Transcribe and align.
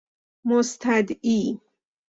مستدعی 0.45 1.59